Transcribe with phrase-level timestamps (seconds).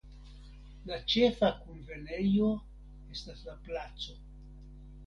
[0.91, 2.51] La ĉefa kunvenejo
[3.19, 4.21] estas la Placo.